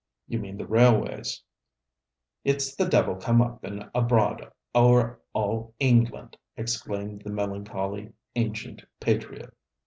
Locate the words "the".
0.57-0.65, 2.75-2.87, 7.21-7.29